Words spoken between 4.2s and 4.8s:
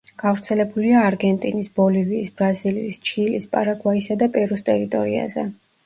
და პერუს